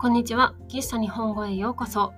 [0.00, 0.54] こんにちは。
[0.68, 2.12] 喫茶日本語へようこそ。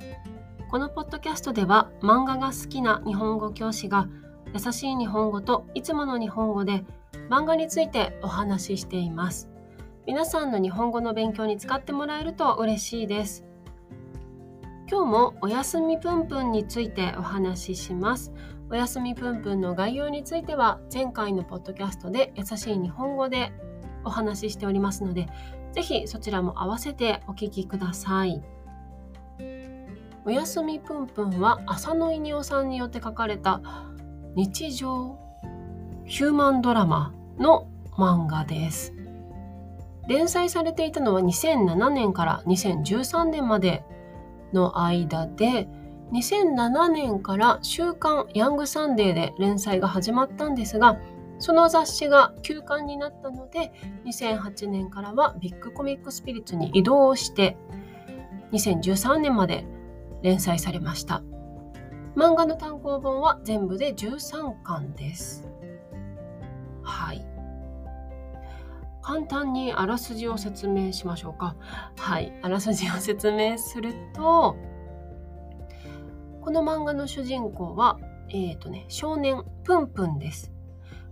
[0.70, 4.06] このポッドキャストでは漫画が好きな日本語教師が
[4.52, 6.84] 優しい日本語といつもの日本語で
[7.30, 9.48] 漫画についてお話ししています。
[10.06, 13.46] 皆さんの日本語の勉強に使ってもらえると嬉しいです。
[14.86, 18.30] 今日もおやすみぷんぷんについてお話しします。
[18.68, 23.54] おやすみぷんぷんの概要については前回のポッドキャストで優しい日本語で
[24.04, 25.28] お話ししておりますので、
[25.72, 28.42] ぜひそちらも合わせてお聞きください。
[30.24, 33.62] おやすみぷんぷんは浅野稲夫さんによって書かれた
[34.34, 35.18] 日常
[36.04, 38.92] ヒューマンドラマの漫画です。
[40.08, 43.84] 連載されていたのは2007年から2013年まで
[44.52, 45.68] の間で
[46.12, 50.98] 2007年から週刊ヤングサンデーで連載が始まったんですが
[51.40, 53.72] その雑誌が休刊になったので
[54.04, 57.56] 2008年からはビッグコミックスピリッツに移動して
[58.52, 59.64] 2013年まで
[60.22, 61.22] 連載されました。
[62.16, 65.48] 漫画の単行本は全部で13巻です。
[66.82, 67.24] はい。
[69.02, 71.56] 簡単にあらすじを説明しましょうか。
[71.96, 72.32] はい。
[72.42, 74.56] あらすじを説明すると
[76.42, 80.49] この漫画の主人公はえっ、ー、とね少年プンプンです。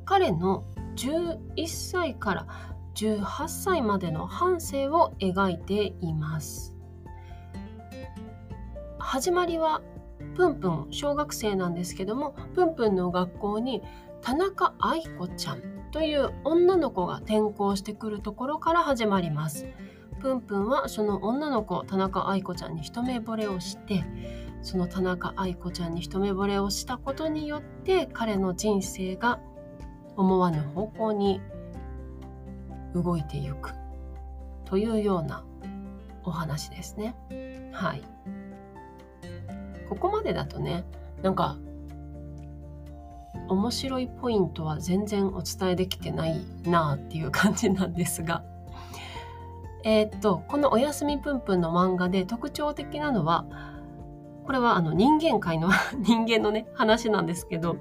[0.08, 0.64] 彼の
[0.96, 2.46] 11歳から
[2.94, 6.74] 18歳までの半生を描いています。
[8.98, 9.82] 始まりは
[10.34, 13.82] プンプン小学生なんですけどもプンプンの学校に
[14.22, 19.66] 田中愛子ちゃんという女の子が転校してくるところから始まります。
[20.20, 24.06] プンプンはその女の子田中愛子ちゃんに一目惚れをして
[24.62, 29.38] その田中愛子ちゃんに一目惚れをしたことによって彼の人生が
[30.18, 31.40] 思わぬ方向に
[32.94, 33.72] 動いていく
[34.64, 35.44] というような
[36.24, 37.14] お話ですね。
[37.72, 38.02] はい。
[39.88, 40.84] ここまでだとね、
[41.22, 41.56] なんか
[43.48, 48.42] 面白いポイントは全然お伝えできてないなあっていう感じなんですが、
[49.84, 53.46] えー、っと、このおやすみぷんぷんの漫画で特徴的なのは、
[54.44, 57.76] これはあの人間界の人間のね、話なんですけど、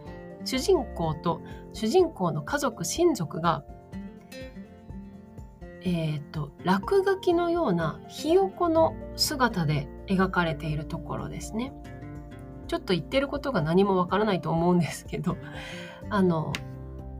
[0.47, 1.41] 主人公と
[1.74, 3.66] 主人公の家族親族が
[5.81, 11.72] えーと、落書きのようなひよこの姿で描かれているところですね。
[12.68, 15.38] ちょっと言ってることが何もわからないと思うんですけど
[16.09, 16.52] あの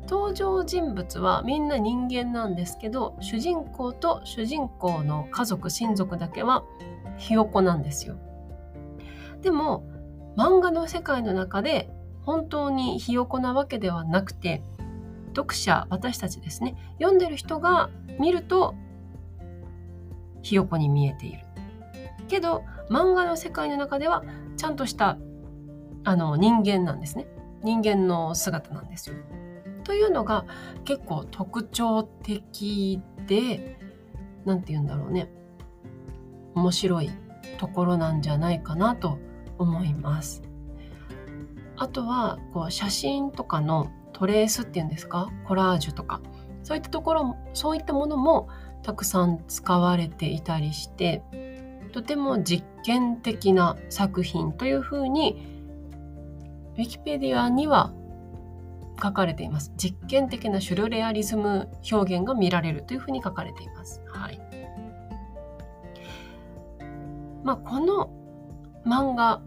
[0.10, 6.66] 登場人物はみんな人間なんですけど主人公と主人公の家族親族だけは
[7.18, 8.18] ひよこなんですよ。
[9.42, 9.84] でも
[10.38, 11.90] 漫画の世界の中で
[12.28, 14.62] 本当にひよこなわけではなくて
[15.34, 17.90] 読者私たちですね読んでる人が
[18.20, 18.76] 見ると
[20.42, 21.40] ひよこに見えている
[22.28, 24.26] けど漫画の世界の中では
[24.58, 25.18] ちゃんとした
[26.04, 27.28] あの人間なんですね
[27.64, 29.16] 人間の姿なんですよ。
[29.86, 30.46] というのが
[30.84, 33.80] 結構特徴的で
[34.44, 35.30] 何て言うんだろうね
[36.56, 37.10] 面白い
[37.58, 39.18] ところなんじゃないかなと
[39.58, 40.47] 思います。
[41.78, 45.30] あとはこう写真とかのトレースっていうんですか？
[45.48, 46.22] コラージュとか
[46.64, 48.50] そういったところそういったものも
[48.84, 51.22] たくさん使われていたりして
[51.94, 55.56] とても実験的な作品というふうに
[56.78, 57.94] ウィキペディアには
[59.02, 59.72] 書かれています。
[59.78, 64.02] 実験的なシュルレアリズム表現が見られるというふうに書かれています。
[64.08, 64.42] はい。
[67.44, 68.10] まあ、この
[68.86, 69.42] 漫画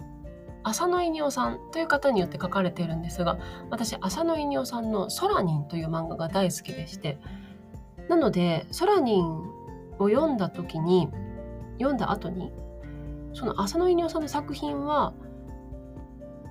[0.63, 3.39] 浅野稲夫さんという方によって書かれているんですが
[3.71, 7.19] 私浅野稲夫さんの「ソラニン」という漫画が大好きでして
[8.09, 9.25] なので「ソラニン」
[9.99, 11.09] を読んだ時に
[11.79, 12.53] 読んだ後に
[13.33, 15.15] その浅野稲夫さんの作品は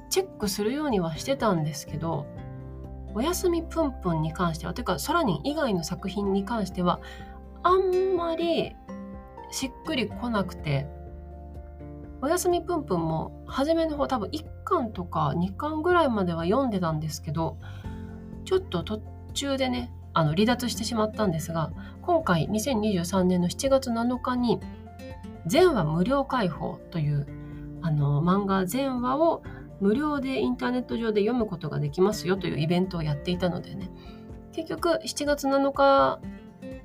[0.09, 2.25] チェックするようにはしてたんですけど
[3.13, 6.99] 「おやすみぷんぷん」に関してはというか「ソラニン」以外の作品に関しては
[7.63, 8.75] あんまり
[9.51, 10.87] しっくりこなくて
[12.21, 17.57] おやすみぷんぷんも初めの方多分1巻とか2巻ぐらいまでは読んでたんですけど
[18.45, 19.01] ちょっと途
[19.33, 21.71] 中でねあの離脱してしまったんですが
[22.01, 24.59] 今回2023年の7月7日に
[25.45, 27.27] 全話無料開放という
[27.81, 29.43] あの漫画全話を
[29.79, 33.89] 無料でインターネット上で読むことができますよというイベントをやっていたのでね。
[34.51, 36.19] 結局7月7日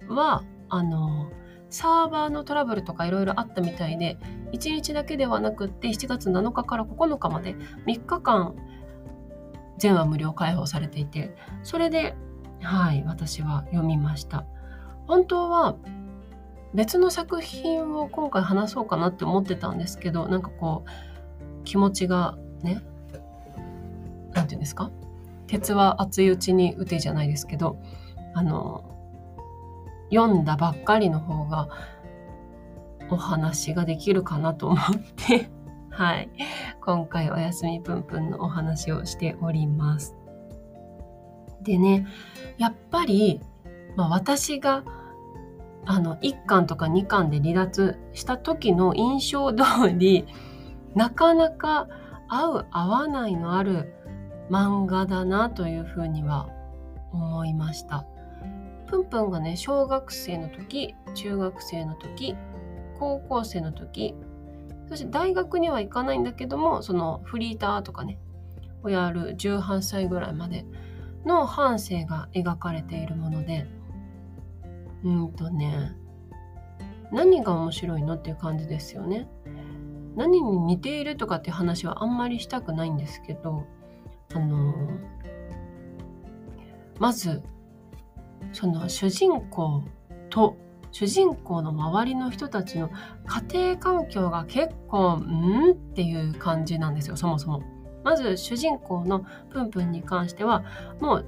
[0.08, 1.23] はあの
[1.70, 4.16] サーバーのトラブルとかいろいろあったみたいで
[4.52, 7.54] 1日だけではなくって7月7日から9日まで
[7.86, 8.54] 3日間
[9.78, 12.14] 全話無料開放されていてそれで
[12.62, 14.46] はい私は読みました。
[15.06, 15.76] 本当は
[16.72, 22.82] 別の作品を今回話そうかなって思ってたんですけどなんかこう気持ちがね
[24.32, 24.90] 何て言うんですか？
[25.46, 27.78] 鉄は熱いうちに打てじゃないですけど
[28.34, 28.93] あの
[30.14, 31.68] 読んだばっかりの方が
[33.10, 34.78] お話ができるかなと思っ
[35.28, 35.50] て
[35.90, 36.30] はい
[36.80, 40.16] 今回おやすみぷんぷんのお話をしております
[41.62, 42.06] でね
[42.58, 43.40] やっぱり、
[43.96, 44.84] まあ、私が
[45.86, 49.64] あの1巻とか2巻で離脱した時の印象通
[49.96, 50.26] り
[50.94, 51.88] なかなか
[52.28, 53.94] 合う合わないのある
[54.50, 56.48] 漫画だなというふうには
[57.12, 58.06] 思いました。
[58.94, 62.36] ぷんぷんがね小学生の時中学生の時
[63.00, 64.14] 高校生の時
[64.88, 68.20] そして大学には行かないんだけどもそのフリーターとかね
[68.84, 70.64] をやる18歳ぐらいまで
[71.26, 73.66] の半生が描かれているもので
[75.02, 75.96] うんとね
[77.10, 79.28] 何が面白いのっていう感じですよね。
[80.16, 83.64] 何に似ているとかって話はあんまりしたくないんですけど
[84.32, 84.72] あの
[87.00, 87.42] まず
[88.52, 89.82] その主人公
[90.30, 90.56] と
[90.92, 92.88] 主人公の周りの人たちの
[93.26, 95.72] 家庭環境が結構ん？
[95.72, 97.62] っていう感じなんですよそもそも。
[98.04, 100.64] まず主人公のプンプンに関しては
[101.00, 101.26] もう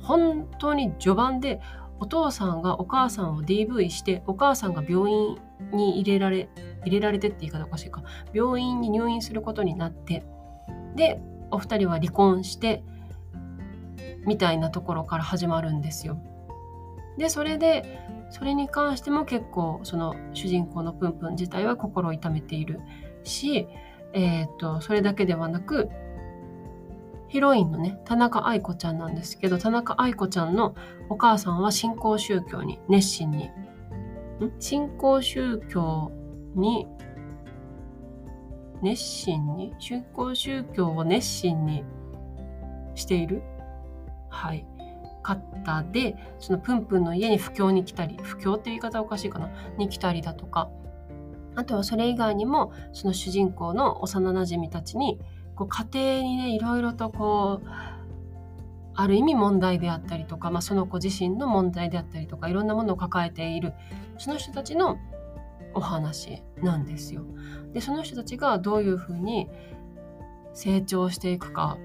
[0.00, 1.60] 本当に序盤で
[1.98, 5.38] お父さんがお母さんを DV してお母さんが病院
[5.72, 6.48] に入れられ
[6.84, 8.02] 入れられてって言い方おかしいか
[8.32, 10.24] 病院に入院することになって
[10.96, 11.20] で
[11.50, 12.82] お二人は離婚して
[14.26, 16.20] みたいなところから始まるんですよ。
[17.18, 18.00] でそれで
[18.30, 22.80] それに関しても結構その主人公のプンプン自体は心を痛めている
[23.24, 23.68] し、
[24.14, 25.90] えーと、それだけではなく
[27.28, 30.74] ヒロインのね田中愛子ちゃんなんですけど田中愛子ちゃんの
[31.08, 33.50] お母さんは新興宗教に熱心に
[34.58, 36.10] 新興宗教
[36.54, 36.86] に
[38.82, 39.72] 熱心に？
[39.78, 41.84] 新興宗教を熱心に
[42.96, 43.42] している？
[44.28, 44.66] はい。
[45.22, 50.70] 方でそのプンプンの家に布教に来たり布教って言い方おかしいかなに来たりだとか
[51.54, 55.18] あとはそれ以外にもその主人公の幼なじみたちに
[55.54, 57.68] こう家庭にねいろいろとこう
[58.94, 63.72] ある意味問題であったりとか、まあ、その子自身の問題であったりとかいろんなものを抱えている
[64.18, 64.98] その人たちの
[65.74, 67.22] お話なんですよ。
[67.72, 69.48] でその人たちがどういうふうに
[70.52, 71.78] 成長していくか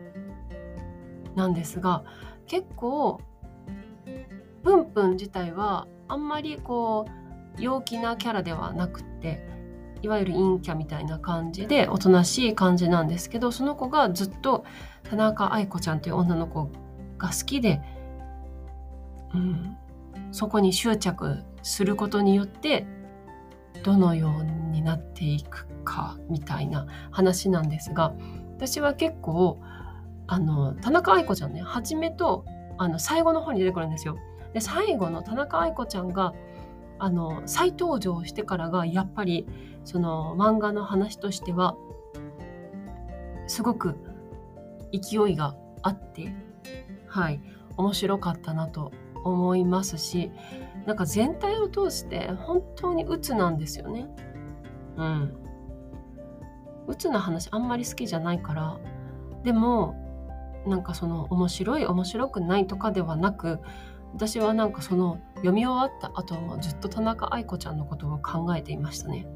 [1.36, 2.04] なんですが
[2.48, 3.22] 結構
[4.64, 7.06] プンプン自体はあんまりこ
[7.58, 9.46] う陽気なキャラではなくって
[10.02, 14.64] いわゆる陰キャみたいな感じでおとなしい感じなんですけどその子がずっと
[15.10, 16.70] 田中愛子ちゃんという女の子
[17.18, 17.82] が好きで、
[19.34, 19.78] うん、
[20.32, 22.86] そこに執着することによって
[23.84, 28.14] どのようになっていくかみたいな話なんですが
[28.56, 29.60] 私は結構
[30.28, 32.46] あの田中愛子ちゃんね初めと
[32.78, 34.18] あの最後の方に出てくるんですよ。
[34.54, 36.34] で最後の田中愛子ちゃんが
[37.00, 39.48] あの再登場してからがやっぱり
[39.84, 41.76] その漫画の話としては
[43.48, 43.96] すごく
[44.92, 46.34] 勢いがあって
[47.08, 47.42] はい
[47.78, 48.92] 面白かったなと
[49.24, 50.32] 思いますし
[50.86, 54.08] なんか全体を通して本当に鬱なんですよね。
[54.96, 55.38] うん。
[56.88, 58.80] 鬱な話あんまり好きじゃないから
[59.44, 60.07] でも
[60.68, 63.60] なんかその面白い面白くないとかではなく
[64.14, 69.28] 私はなんかその読み終わった後もずっと田中愛子ちゃんのことを考えていましたね。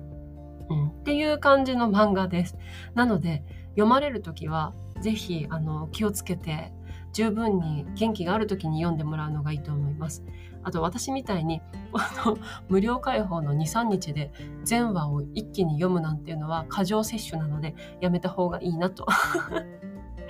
[0.69, 2.57] うん、っていう感じの漫画です。
[2.95, 6.71] なので読まれる時は是非あの気をつけて
[7.13, 10.23] 十分に元気がある時に読んでもらうのがいいと思います。
[10.63, 11.61] あと私みたいに
[11.93, 12.37] あの
[12.69, 14.31] 無料開放の23日で
[14.63, 19.05] 全話を一気に読むなんていうのは過剰摂取なのでやめた方がいいなと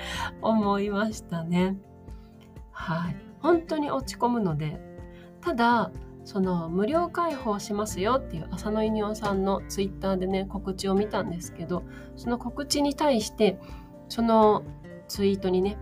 [0.42, 1.78] 思いましたね。
[2.72, 3.32] はい。
[3.42, 4.80] 本当に落ち込むので
[5.42, 5.92] ただ
[6.24, 11.84] その無料開放しますよっていう浅野稲夫さんのツイッターでね告知を見たんですけど
[12.16, 13.60] その告知に対して
[14.08, 14.64] その
[15.08, 15.78] ツイートにね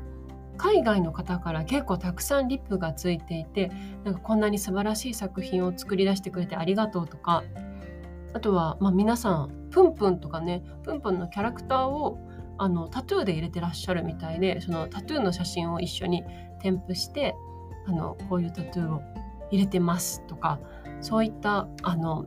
[0.57, 3.71] 海外の方から結構たくさんリップがついていて
[4.03, 7.43] なんかこんなに素晴らしい作品を作り出してくれてありがとうとか
[8.33, 12.19] あとは、まあ、皆さんプンプンとかねプンプンのキャラクターを
[12.59, 16.23] あのタトゥーで入れてらっしゃるみたいでそのタトゥーの写真を一緒に
[16.61, 17.35] 添付して
[17.87, 19.01] あのこういうタトゥーを
[19.51, 20.59] 入れてますとか
[21.01, 22.25] そういったあの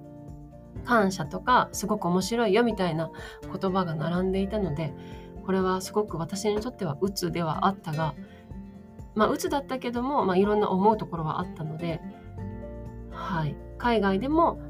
[0.84, 3.10] 感謝とかすごく面白いよみたいな
[3.42, 4.92] 言葉が並んでいたので
[5.44, 8.14] これはすごく私にとっては鬱ではあったが
[9.14, 12.00] まあ鬱だったけども、まあ、いろんな思うところはあったので、
[13.10, 14.60] はい、海外でも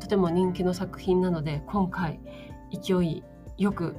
[0.00, 2.20] しても人気の作品なので今回
[2.70, 3.22] 勢い
[3.56, 3.96] よく、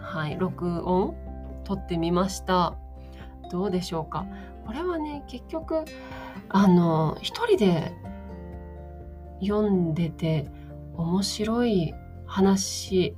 [0.00, 1.14] はい、録音
[1.64, 2.76] 撮ってみました
[3.50, 4.26] どうでしょうか？
[4.66, 5.84] これはね結局
[6.48, 7.92] あの一人で
[9.40, 10.50] 読んでて
[10.94, 11.94] 面白い
[12.26, 13.16] 話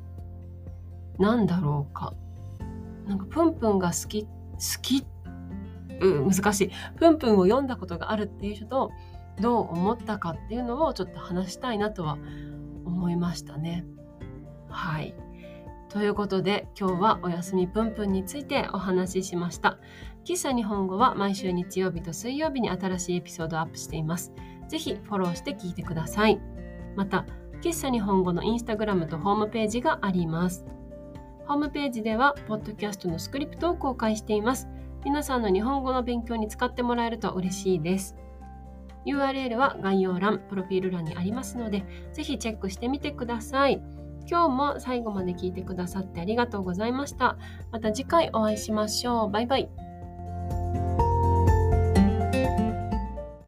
[1.19, 2.15] なんだろうか？
[3.07, 4.29] なんかプンプンが好き好
[4.81, 5.07] き
[6.01, 8.91] うん難しいプンプンを読んだことがあるっていう人と
[9.41, 12.19] どう思ったかっていうのをちょっと話したいなとは
[12.85, 13.85] 思いましたね。
[14.69, 15.15] はい。
[15.93, 19.79] ということで今日はおやすみぷんぷんについてお話ししました。
[20.25, 24.33] 喫茶日本語は毎週日曜日と水曜日に新しいエピソードをアップしています。
[24.69, 26.41] ぜひフォローして聞いてください。
[26.97, 27.27] また、
[27.61, 30.65] 喫茶日本語のインスタグラムとホームページがあります。
[31.47, 34.69] ホームページでは、ポッドキャストのスクリプトを公開しています。
[35.05, 38.17] 皆さんの日本語の勉強に使ってもらえると嬉しいです。
[39.05, 41.85] URL は概要欄、プロフィール欄にありますので、
[42.15, 43.83] ぜひチェックしてみてください。
[44.29, 47.37] 今日も最後まで聞いてくださってありがとうございました。
[47.71, 49.31] また次回お会いしましょう。
[49.31, 49.82] バイバイ。